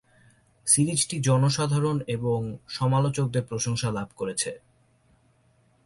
[0.67, 2.39] সিরিজটি জনসাধারণ এবং
[2.67, 4.51] সমালোচকদের প্রশংসা লাভ করেছে।